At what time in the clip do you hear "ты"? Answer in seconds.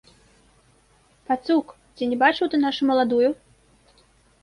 2.55-2.63